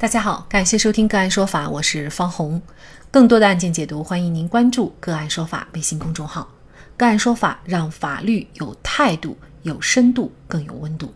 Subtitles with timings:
[0.00, 2.62] 大家好，感谢收听个案说法，我是方红。
[3.10, 6.48] 更多的案件解读，欢迎您关注个案说法微信公众号。
[6.96, 11.12] 个案说法让法律有态度、有深度、更有温度。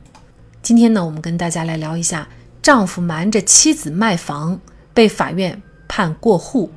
[0.61, 2.29] 今天呢，我们跟大家来聊一下，
[2.61, 4.61] 丈夫瞒着妻子卖房，
[4.93, 6.71] 被法院判过户，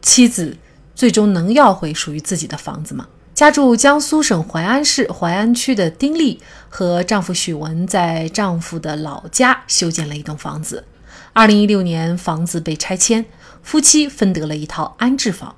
[0.00, 0.56] 妻子
[0.94, 3.06] 最终能要回属于自己的房子吗？
[3.34, 6.40] 家住江苏省淮安市淮安区的丁丽
[6.70, 10.82] 和丈夫许文在丈夫的老家修建了一栋房子。
[11.34, 13.24] 二零一六年，房子被拆迁，
[13.62, 15.56] 夫妻分得了一套安置房。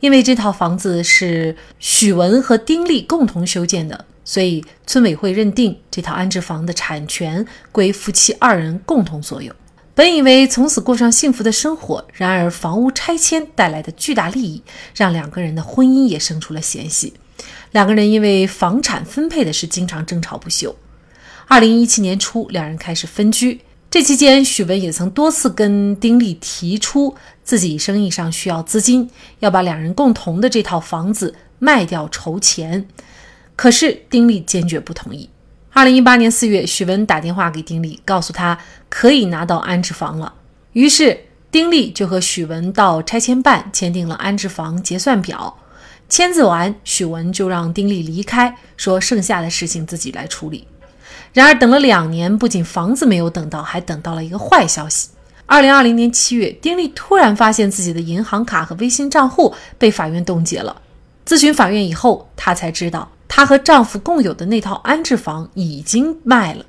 [0.00, 9.50] 因为这套房子是许文和丁丽共同修建的，所以村委会认定这套安置房的产权归夫妻二人共同所有。
[9.94, 14.62] 本以为从此过上幸福的生活，然而房屋拆迁带来的巨大利益，
[14.94, 17.14] 让两个人的婚姻也生出了嫌隙。
[17.70, 20.76] 两个人因为房产分配的事经常争吵不休。
[21.48, 23.62] 二零一七年初，两人开始分居。
[23.88, 32.86] 这期间，许文也曾多次跟丁力提出自己生意上需要资金，要把两人共同的这套房子卖掉筹钱。
[33.54, 35.30] 可是丁力坚决不同意。
[35.72, 38.58] 二零一八年四月，许文打电话给丁力，告诉他
[38.90, 40.34] 可以拿到安置房了。
[40.72, 41.18] 于是
[41.50, 45.56] 丁力就和许文到拆迁办签订了安置房结算表。
[46.08, 50.66] 签字完，许文就让丁力离开，说剩下的事情自己来处理。
[51.36, 55.10] 然而，等了两年，不仅房子没有等到，还等到了一个坏消息。
[55.44, 60.80] 二零二零年七月，丁力突然发现自己的银行卡和微信账户被法院冻结了。
[61.26, 66.64] 咨询法院以后，她才知道，她和丈夫共有的那套安置房已经卖了，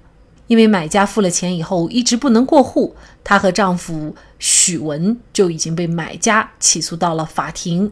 [0.48, 2.94] 因为买家付了钱以后一直不能过户，
[3.24, 7.90] 她和丈夫许文就已经被买家起诉到了法庭。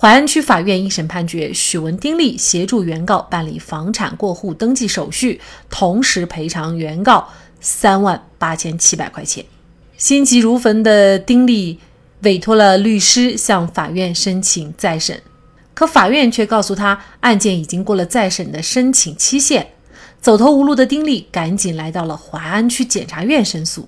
[0.00, 7.28] 淮安区法院一审判决，许文、丁力协助原告办理房产过户登记手续，同时赔偿原告
[7.60, 9.44] 三万八千七百块钱。
[9.98, 11.78] 心急如焚的丁力
[12.22, 15.20] 委托了律师向法院申请再审，
[15.74, 19.66] 可法院却告诉他案件已经过了再审的申请期限。
[20.22, 23.86] 走投无路的丁力赶紧来到了淮安区检察院申诉。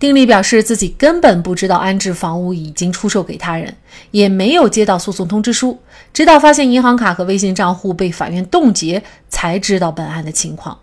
[0.00, 3.76] 丁力表示，自己根本不知道安置房屋已经出售给他人，
[4.12, 5.78] 也没有接到诉讼通知书，
[6.14, 10.78] 直到发现银行卡和微信账户被法院冻结，才知道本案的情况。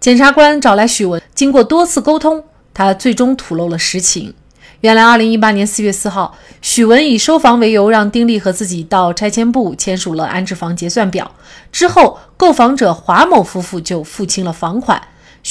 [0.00, 2.42] 检察官找来许文，经过多次沟通，
[2.74, 4.34] 他最终吐露了实情。
[4.80, 11.30] 原来，二零一八年四月四号，许文以收房为由，让丁力和自己到拆迁部签署了安置房结算表，
[11.70, 15.00] 之后，购房者华某夫妇就付清了房款。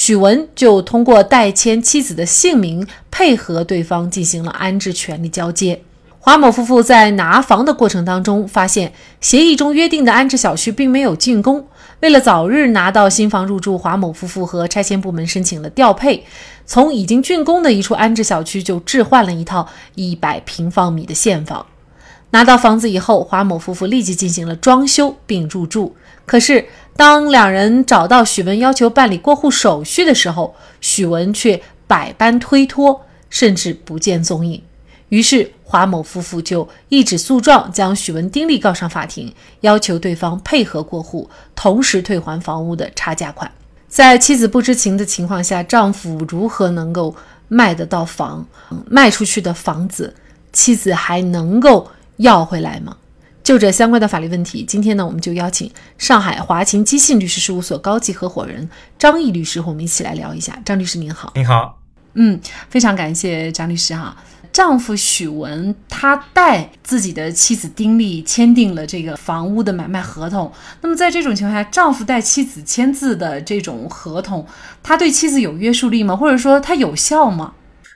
[0.00, 5.82] 许文就通过代签妻子的姓名，配合对方进行了安置权利交接。
[6.20, 11.66] 华某夫妇在拿房的过程当中，发现协议中约定的安置小区并没有竣工。
[11.98, 16.24] 为了早日拿到新房入住，华某夫妇和拆迁部门申请了调配，
[16.64, 19.66] 从已经竣工的一处安置小区就置换了一套
[19.96, 21.66] 一百平方米的现房。
[22.30, 25.96] 拿到房子以后，华某夫妇立即进行了装修并入住。
[26.24, 26.66] 可是，
[26.98, 34.60] 当两人找到许文要求办理过户手续的时候，许文却百般推脱，甚至不见踪影。
[35.10, 43.48] 于是，华某夫妇就一纸诉状将许文、丁力告上法庭，要求对方配合过户，同时退还房屋的差价款。
[43.86, 47.14] 在妻子不知情的情况下，丈夫如何能够
[47.46, 48.44] 卖得到房？
[48.90, 50.12] 卖出去的房子，
[50.52, 52.96] 妻子还能够要回来吗？
[53.48, 60.60] 就这相关的法律问题，今天呢，我们就邀请上海华勤基信律师事务所高级合伙人张毅律师和我们一起来聊一下。
[60.66, 61.80] 张律师您好，您好，
[62.12, 62.38] 嗯，
[62.68, 64.14] 非常感谢张律师哈。
[64.52, 74.46] 丈夫许文他带自己的妻子丁丽签订了这个房屋的买卖合同，那么在这种情况下，丈夫带妻子签字的这种合同，
[74.82, 76.14] 他对妻子有约束力吗？
[76.14, 77.54] 或者说他有效吗？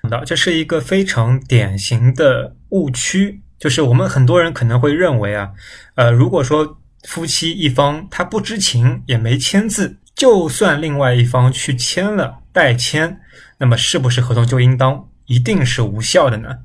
[0.09, 3.43] 的，这是一个非常典型的误区。
[3.63, 5.53] 就是我们很多人可能会认为啊，
[5.95, 13.21] 呃，如果说夫妻一方他不知情也没签字，就算另外一方去签了代签，
[13.59, 16.59] 那么是不是合同就应当一定是无效的呢？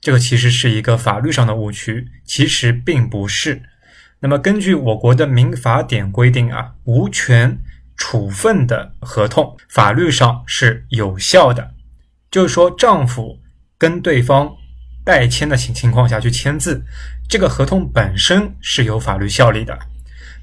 [0.00, 3.62] 这个其实是一个法律上的误区，其实并不是。
[4.18, 7.60] 那么根据我国的民法典规定啊，无权
[7.96, 11.74] 处分的合同法律上是有效的，
[12.28, 13.38] 就是说丈夫
[13.78, 14.56] 跟对方。
[15.04, 16.84] 代签的情情况下去签字，
[17.28, 19.78] 这个合同本身是有法律效力的。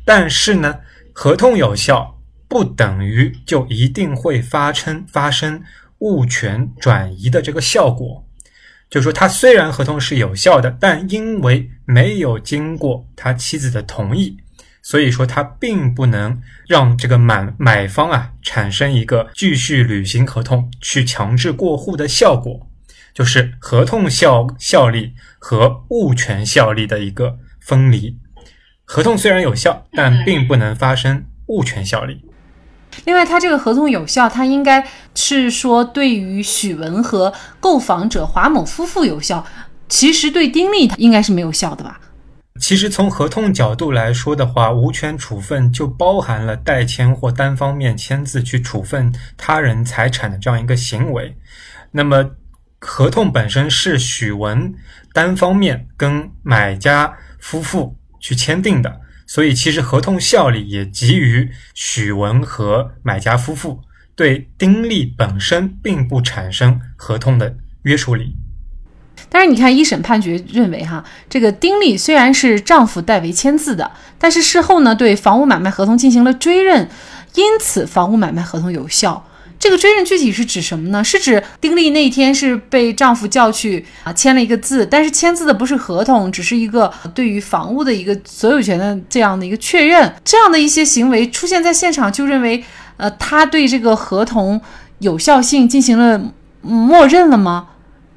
[0.03, 0.79] 但是呢，
[1.13, 5.61] 合同有效不等于就一定会发生发生
[5.99, 8.25] 物权转移的这个效果。
[8.89, 14.37] 就说他虽然合同是有效的，但因为没有经过他妻子的同意，
[14.81, 22.66] 所以说他并不能让这个买买方啊产生一个继续履行合同去强制过户的效果。
[23.17, 28.15] 就是合同效效力和物权效力的一个分离。
[28.85, 32.23] 合同虽然有效，但并不能发生物权效力。
[33.05, 39.43] 另外，它这个合同有效，它应该是说对于许文和购房者华某夫妇有效，
[39.89, 41.99] 其实对丁力应该是没有效的吧？
[42.61, 51.35] 其实从合同角度来说的话，无权处分就包含了代签或单方面签字去处分他人财产的这样一个行为。
[51.91, 52.29] 那么，
[52.87, 54.73] 合同本身是许文
[55.13, 59.01] 单方面跟买家夫妇去签订的。
[59.27, 63.81] 所以，其实合同效力也基于许文和买家夫妇，
[64.15, 68.37] 对丁力本身并不产生合同的约束力。
[69.27, 76.89] 但是，你看一审判决认为，哈，这个丁力虽然是丈夫代为签字的，但是事后呢，对房屋买卖合同进行了追认，
[77.33, 79.26] 因此房屋买卖合同有效。
[79.59, 81.03] 这个追认具体是指什么呢？
[81.03, 90.13] 是指丁力那天是被丈夫叫去啊签了一个字，但是签字的不是合同，只是一个对于房屋的一个所有权的这样的一个确认。
[90.23, 92.63] 这样的一些行为出现在现场，就认为
[92.97, 94.61] 呃他对这个合同
[94.99, 97.69] 有效性进行了默认了吗？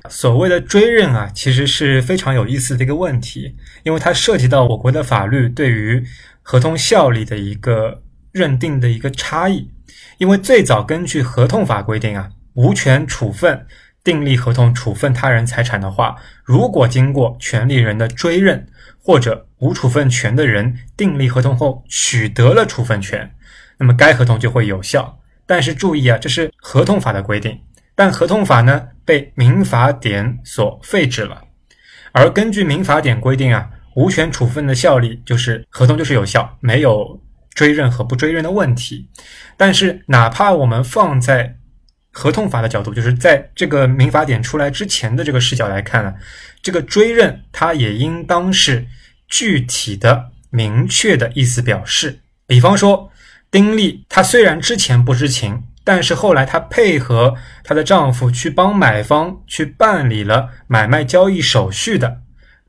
[0.08, 3.54] 所谓的追认啊，其实是非常有意思的一个问题，
[3.84, 6.04] 因为它涉及到我国的法律对于
[6.42, 8.02] 合同效力的一个
[8.32, 9.68] 认定的一个差异。
[10.20, 13.66] 因为最早根据合同法规定啊，无权处分
[14.04, 16.14] 订立合同处分他人财产的话，
[16.44, 18.68] 如果经过权利人的追认，
[19.02, 23.34] 或者无处分权的人订立合同后取得了处分权，
[23.78, 25.20] 那么该合同就会有效。
[25.46, 27.58] 但是注意啊，这是合同法的规定，
[27.94, 31.44] 但合同法呢被民法典所废止了。
[32.12, 37.22] 而根据民法典规定啊，无权处分的效力就是合同就是有效，没有。
[37.54, 39.08] 追认和不追认的问题，
[39.56, 41.56] 但是哪怕我们放在
[42.12, 46.14] 合同法的角度，就是在这个民法典出来之前的这个视角来看呢，
[46.62, 48.86] 这个追认它也应当是
[49.28, 52.20] 具体的、明确的意思表示。
[52.46, 53.10] 比方说，
[53.50, 62.22] 丁力她虽然之前不知情，但是后来她配合她的丈夫去帮买方去办理了买卖交易手续的，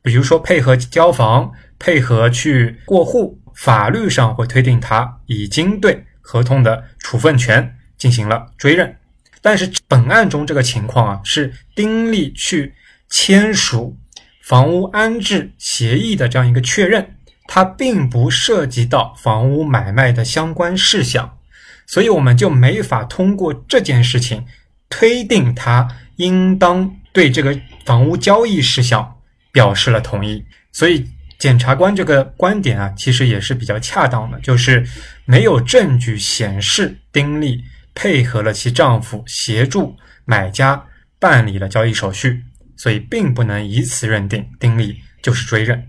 [0.03, 3.40] 比如说配合交房、配合去过户。
[3.61, 8.97] 法律上会推定他已经对合同的处分权进行了追认，
[9.39, 12.73] 但是本案中这个情况啊，是丁力去
[13.07, 13.95] 签署
[14.41, 21.37] 房屋安置协议的这样一个确认，它并不涉及到房屋买卖的相关事项，
[21.85, 24.43] 所以我们就没法通过这件事情
[24.89, 27.55] 推定他应当对这个
[27.85, 29.19] 房屋交易事项
[29.51, 31.05] 表示了同意，所以。
[31.41, 34.85] 检察官这个观点啊，其实也是比较恰当的，就是
[35.25, 37.63] 没有证据显示丁力
[37.95, 40.85] 配合了其丈夫协助买家
[41.17, 42.43] 办理了交易手续，
[42.77, 45.83] 所以并不能以此认定丁力就是追认。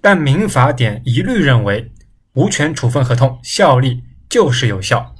[0.00, 1.92] 但民法典一律认为
[2.32, 5.14] 无权处分合同效力就是有效。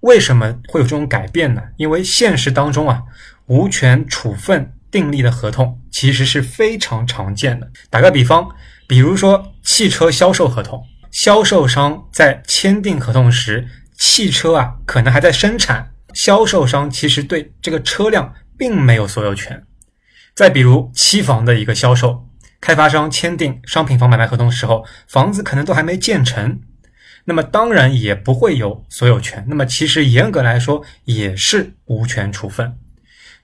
[0.00, 1.62] 为什么会有这种改变呢？
[1.78, 3.02] 因为现实当中啊，
[3.46, 7.70] 无权处分订立的合同其实是非常常见的。
[7.88, 8.46] 打个比方。
[8.86, 13.66] 比如说汽车销售合同，销售商在签订合同时，
[13.96, 19.64] 汽车啊可能还在生产，销售商其实对这个车辆并没有所有权。
[20.34, 22.28] 再比如期房的一个销售，
[22.60, 26.60] 开发商签订商品房买卖合同的时候，房子可能都还没建成，
[27.24, 29.44] 那么当然也不会有所有权。
[29.48, 32.76] 那么其实严格来说也是无权处分。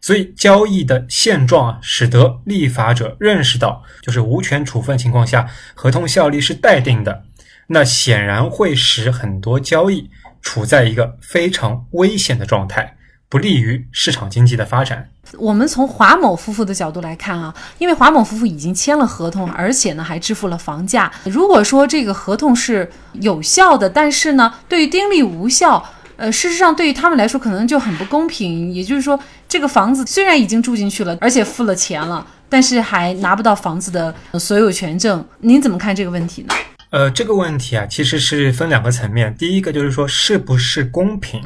[0.00, 7.24] 所以，交易的现状啊，使得立法者认识到，就是无权处分情况下，合同效力是待定的。
[7.66, 10.08] 那显然会使很多交易
[10.40, 12.96] 处在一个非常危险的状态，
[13.28, 15.10] 不利于市场经济的发展。
[15.38, 21.12] 我们从华某夫妇的角度来看啊，因为华某夫妇已经签了合同，而且呢还支付了房价。
[21.24, 25.86] 如果说这个合同是有效的，但是呢对于丁力无效。
[26.20, 28.70] 呃，事实上，对于他们来说，可能就很不公平。
[28.70, 35.26] 也就是说，这个房子虽然已经住进去了，而且付了钱了，但是还拿不到房子的所有权证。
[35.38, 36.54] 您怎么看这个问题呢？
[36.90, 39.34] 呃，这个问题啊，其实是分两个层面。
[39.34, 41.42] 第一个就是说，是不是公平？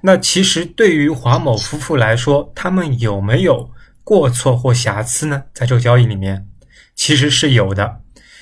[0.00, 3.70] 那其实对于华某夫妇来说，他们有没有
[4.02, 5.44] 过错或瑕疵呢？
[5.54, 6.44] 在这个交易里面，
[6.96, 8.00] 其实是有的，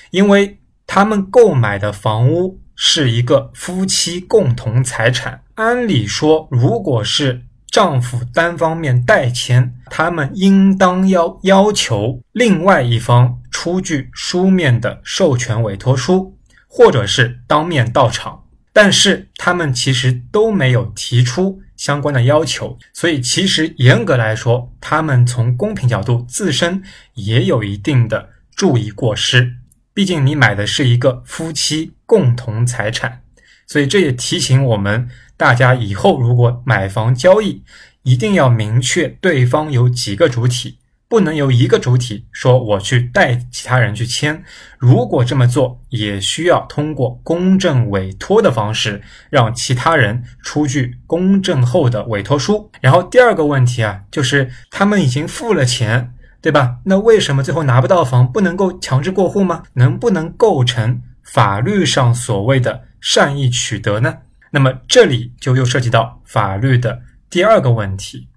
[0.09, 0.57] 因为
[0.87, 5.41] 他们购买的房屋是一个夫妻共同财产。
[5.57, 16.37] 按理说，如果是丈夫单方面代签，他们应当要要求另外一方出具书面的授权委托书，
[16.67, 18.43] 或者是当面到场。
[18.71, 26.83] 但是他们其实都没有提出相关的要求，所以其实严格来说，他们从公平角度自身
[27.15, 29.55] 也有一定的注意过失。
[29.91, 33.23] 毕竟你买的是一个夫妻共同财产，
[33.65, 37.63] 所以这也提醒我们大家以后如果买房交易，
[38.03, 40.79] 一定要明确对方有几个主体。
[41.09, 44.43] 不能由一个主体说我去代其他人去签，
[44.77, 52.69] 如果这么做，也需要通过公证委托的方式，让其他人出具公证后的委托书。
[52.81, 56.79] 然后第二个问题啊，就是他们已经付了钱，对吧？
[56.83, 58.29] 那为什么最后拿不到房？
[58.29, 59.63] 不能够强制过户吗？
[59.75, 64.17] 能不能构成法律上所谓的善意取得呢？
[64.57, 68.27] 那么这里就又涉及到法律的第二个问题。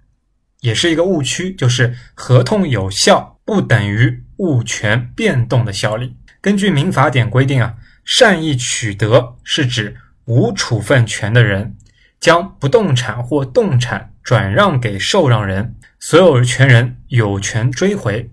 [0.59, 6.15] 也是一个误区，就是合同有效不等于物权变动的效力。
[6.39, 7.73] 根据民法典规定啊，
[8.05, 11.75] 善意取得是指无处分权的人
[12.19, 18.29] 将不动产或动产转让给受让人，所有权人有权追回，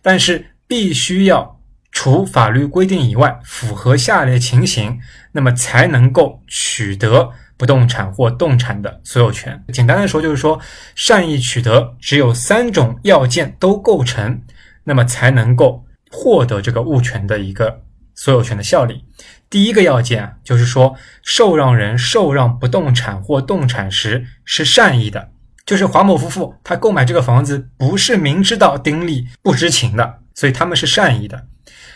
[0.00, 1.51] 但是必须要
[1.92, 4.98] 除法律规定以外符合下列情形，
[5.30, 7.30] 那么才能够取得。
[7.54, 10.58] 不动产或动产的所有权，简单的说就是说，
[10.96, 14.42] 善意取得只有三种要件都构成，
[14.82, 17.82] 那么才能够获得这个物权的一个
[18.16, 19.04] 所有权的效力。
[19.48, 25.28] 第一个要件，就是说，受让人受让不动产或动产时是善意的，
[25.64, 31.46] 就是华某夫妇他购买这个房子不是明知道丁力不知情的，所以他们是善意的。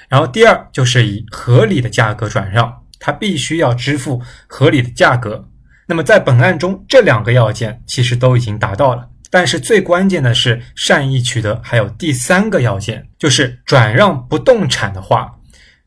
[0.08, 5.48] 然后第二就是以合理的价格转让，他必须要支付合理的价格。
[5.86, 15.38] 那么在本案中，这两个要件其实都已经达到了，但是最关键的是善意取得，还有第三个要件，就是转让不动产的话，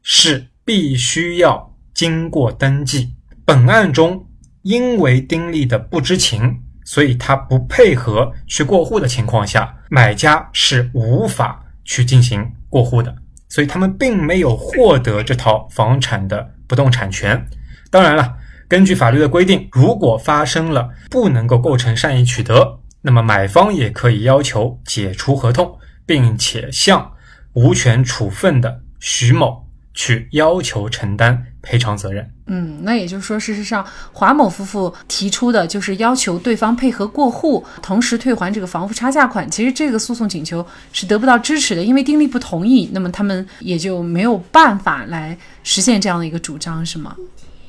[0.01, 3.13] 是必须要经过登记。
[3.43, 4.25] 本案中，
[4.61, 13.13] 因为丁力的不知情，所以他不配合去过户的情况下，买家是无法去进行过户的，
[13.49, 17.45] 所以他们并没有获得这套房产的不动产权。
[17.91, 18.35] 当然了。
[18.69, 27.13] 根据法律的规定，如果发生了不能够构成善意取得，那么买方也可以要求解除合同，并且向
[27.53, 32.31] 无权处分的徐某去要求承担赔偿责任。
[32.47, 39.49] 嗯，那也就是说，事实上，华某夫妇提出的就是要求对方配合过户，同时退还这个房屋差价款。
[39.49, 47.15] 其实这个诉讼请求是得不到支持的，因为丁力不同意，那么他们也就没有办法来实现这样的一个主张，是吗？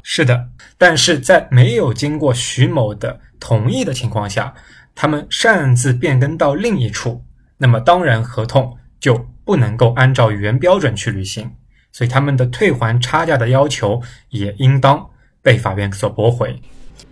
[0.03, 0.49] 是的，
[0.79, 4.55] 但是在没有经过徐某的同意的情况下，
[4.95, 7.23] 他们擅自变更到另一处，
[7.59, 11.53] 那么当然合同就不能够按照原标准去履行，
[11.93, 15.09] 所以他们的退还差价的要求也应当
[15.43, 16.61] 被法院所驳回。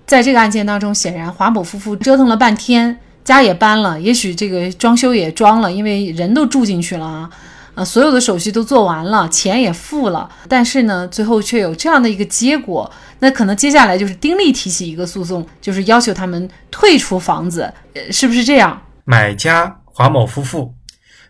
[0.06, 7.30] 在这个案件当中，显然华某夫妇折腾了半天，家也搬了，也许这个装修也装了，因为人都住进去了啊。
[7.74, 12.90] 啊，所有的手续都做完了，钱也付了，但是呢，最后却有这样的一个结果。
[13.20, 18.82] 那可能接下来就是丁力提起一个诉讼，就是要求他们退出房子，呃，是不是这样？
[19.04, 20.74] 买家华某夫妇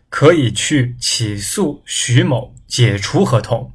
[0.08, 3.72] 可以去起诉徐某解除合同，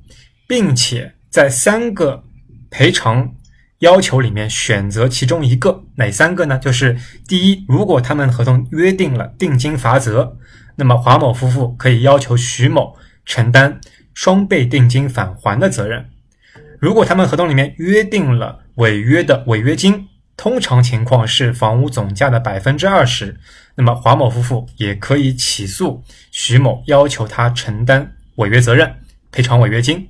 [0.47, 2.23] 并且在三个
[2.69, 3.35] 赔偿
[3.79, 6.57] 要求里面选择其中一个，哪三个呢？
[6.57, 6.97] 就是
[7.27, 10.37] 第一，如果他们合同约定了定金罚则。
[10.75, 12.97] 那么华某夫妇可以要求徐某
[13.27, 13.79] 承担
[14.15, 16.09] 双倍定金返还的责任。
[16.79, 23.39] 如果他们合同里面约定了违约的违约金，通常情况是房屋总价的百分之二十，
[23.75, 28.95] 那么华某夫妇也可以起诉徐某，要求他承担违约责任，
[29.31, 30.09] 赔偿违约金。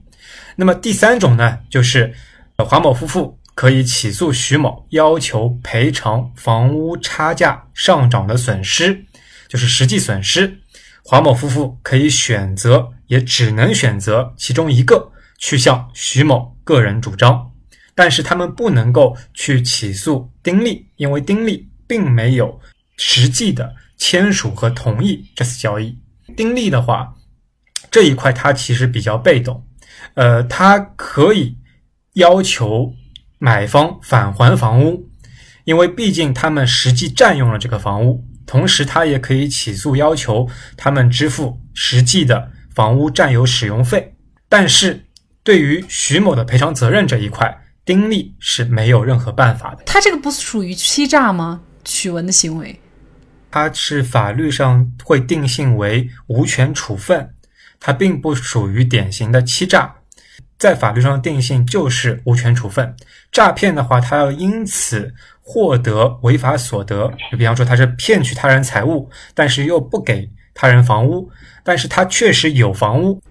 [0.56, 2.14] 那么第三种呢，就是
[2.58, 9.06] 华某夫妇可以起诉徐某，要求赔偿房屋差价上涨的损失。
[9.48, 10.60] 就是实际损失，
[11.04, 17.52] 华某夫妇可以选择，也只能选择其中一个去向徐某个人主张，
[17.94, 22.60] 但是他们不能够去起诉丁力，因为丁力并没有
[22.98, 25.96] 实际的签署和同意这次交易。
[26.36, 27.14] 丁力的话，
[27.92, 29.66] 这一块他其实比较被动，
[30.16, 31.58] 呃，他可以
[32.14, 32.94] 要求
[33.40, 35.10] 买方返还房屋，
[35.64, 38.26] 因为毕竟他们实际占用了这个房屋。
[38.46, 44.16] 同时，他也可以起诉要求他们支付实际的房屋占有使用费。
[44.50, 45.06] 但是，
[45.44, 49.84] 对于徐某的赔偿责任这一块，丁力是没有任何办法的。
[49.86, 51.62] 他这个不属于欺诈吗？
[51.86, 52.80] 许文的行为，
[53.50, 57.34] 他是法律上会定性为无权处分，
[57.86, 59.96] 它并不属于典型的欺诈。
[60.58, 62.96] 在法律上定性就是无权处分。
[63.30, 71.30] 诈骗的话，他要因此获得违法所得，就比方说他是骗取他人财物，但是又不给他人房屋，
[71.62, 73.22] 但是他确实有房屋，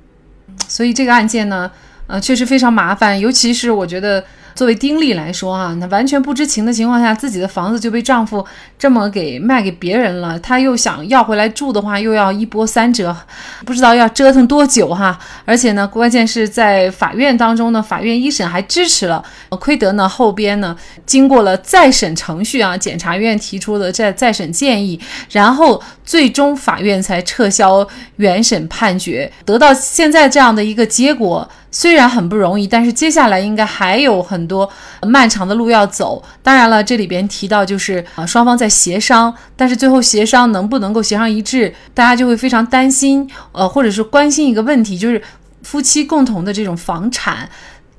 [0.69, 1.73] 所以这个案件呢，
[2.07, 4.23] 呃，确实非常麻烦，尤其是我觉得。
[4.55, 8.45] 作为丁力来说啊，那完全不知情的情况下，自己的房子就被丈夫
[8.79, 13.17] 这么给卖给别人了，她又想要回来住的话，又要一波三折，
[13.65, 15.19] 不知道要折腾多久哈。
[15.45, 19.25] 而且呢，关键是在法院当中呢，法院一审还支持了，
[19.61, 31.49] 亏得呢后边呢经过了再审程序啊，检察院提出的再再审建议，然后最终法院才撤销原审判决，得到现在这样的一个结果。
[31.75, 34.69] 虽然很不容易，但是接下来应该还有很多
[35.07, 36.23] 漫长的路要走。
[36.43, 45.23] 当然了，这里边提到就是啊，双方在协商，但是最后协商能不能够协商一致，大家就会非常担心，呃，或者是关心一个问题，就是
[45.63, 47.49] 夫妻共同的这种房产，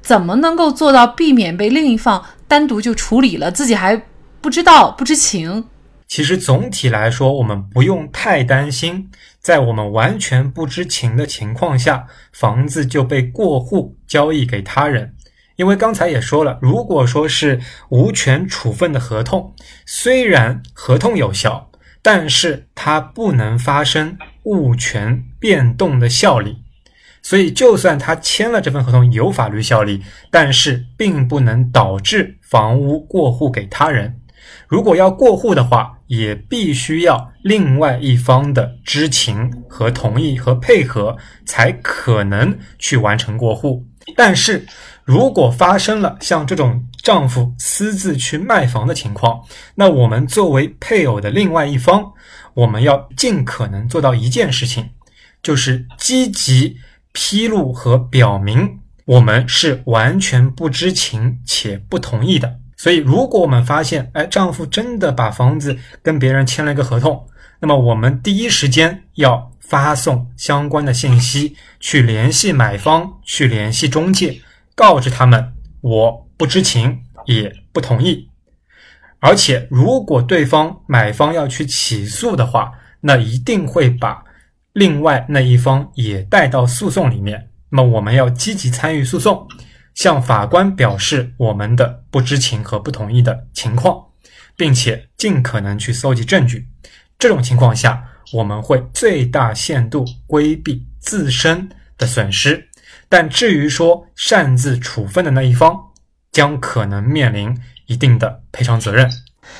[0.03, 3.99] 怎么能够做到避免被另一方单独就处理了，自己还
[4.39, 5.65] 不知道不知情。
[6.07, 15.15] 其实总体来说，我们不用太担心，在我们完全不知情的情况下，房子就被过户交易给他人。
[15.55, 19.55] 因为刚才也说了，如果说是无权处分的合同，
[19.85, 21.69] 虽然合同有效，
[22.01, 26.57] 但是它不能发生物权变动的效力。
[27.21, 34.19] 所以，就算他签了这份合同有法律效力，但是并不能导致房屋过户给他人。
[34.67, 43.85] 如果要过户的话，也必须要另外一方的知情和同意和配合，才可能去完成过户。
[44.15, 44.65] 但是
[45.05, 49.41] 如果发生了像这种丈夫私自去卖房的情况，
[49.75, 52.11] 那我们作为配偶的另外一方，
[52.53, 54.89] 我们要尽可能做到一件事情，
[55.41, 56.77] 就是积极
[57.11, 62.59] 披露和表明我们是完全不知情且不同意的。
[62.83, 67.25] 所以，如果我们发现，哎，丈夫真的把房子跟别人签了一个合同，
[67.61, 74.41] 那么我们第一时间要发送相关的信息，去联系买方，去联系中介，
[74.75, 78.27] 告知他们我不知情，也不同意。
[79.21, 84.25] 而且，如果对方买方要去起诉的话，那一定会把
[84.73, 87.47] 另外那一方也带到诉讼里面。
[87.69, 89.47] 那么，我们要积极参与诉讼。
[89.93, 94.05] 向法官表示我们的不知情和不同意的情况，
[94.55, 96.67] 并且尽可能去搜集证据。
[97.19, 98.03] 这种情况下，
[98.33, 102.69] 我们会最大限度规避自身的损失。
[103.07, 105.79] 但至于说擅自处分的那一方，
[106.31, 109.09] 将可能面临一定的赔偿责任。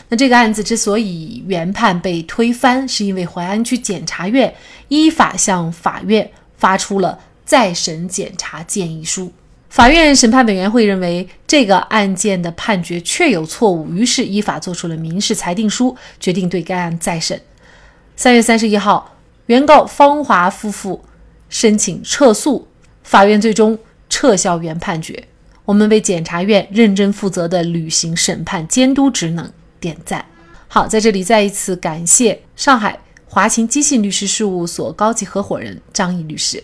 [0.09, 4.55] 那这个案子之所以原判被推翻，是因为淮安区检察院
[4.87, 9.31] 依法向法院发出了再审检察建议书。
[9.73, 17.41] 法院审判委员会认为这个案件的判决确有错误，于是依法作出了民事裁定书，决定对该案再审。
[18.15, 21.03] 三月三十一号，原告方华夫妇
[21.49, 22.67] 申请撤诉，
[23.01, 25.27] 法院最终撤销原判决。
[25.65, 30.23] 我们为检察院认真负责的履行审判监督职能点赞。
[30.67, 36.63] 好，在这里再一次感谢上海华勤基信律师事务所高级合伙人张毅律师。